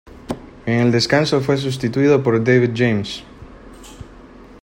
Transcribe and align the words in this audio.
En 0.65 0.79
el 0.79 0.91
descanso 0.91 1.41
fue 1.41 1.57
sustituido 1.59 2.23
por 2.23 2.43
David 2.43 2.71
James. 2.73 3.23